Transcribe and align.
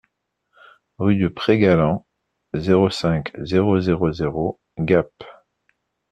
Rue 0.97 1.15
du 1.15 1.29
Pré 1.29 1.59
Galland, 1.59 2.07
zéro 2.55 2.89
cinq, 2.89 3.31
zéro 3.39 3.79
zéro 3.79 4.11
zéro 4.11 4.59
Gap 4.79 5.11